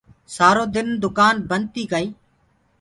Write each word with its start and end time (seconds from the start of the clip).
سآرو 0.35 0.65
دن 0.75 0.87
دُڪآن 1.03 1.35
بنٚد 1.49 1.67
تيٚ 1.73 1.89
ڪآئيٚ 1.91 2.09